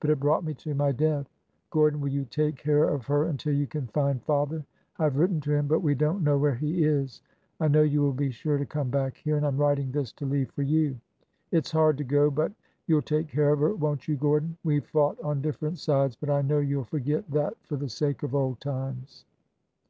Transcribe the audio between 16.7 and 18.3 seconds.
'll forget that for the sake